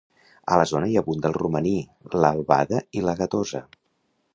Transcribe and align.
A 0.53 0.55
la 0.59 0.63
zona 0.71 0.87
hi 0.93 0.97
abunda 1.01 1.29
el 1.31 1.37
romaní, 1.39 1.75
l'albada 2.23 2.85
i 3.01 3.09
la 3.11 3.19
gatosa. 3.23 3.67